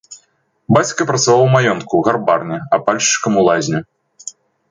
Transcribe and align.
Бацька 0.75 1.05
працаваў 1.09 1.43
у 1.47 1.51
маёнтку, 1.55 2.01
гарбарні, 2.09 2.57
апальшчыкам 2.79 3.37
у 3.43 3.43
лазні. 3.49 3.79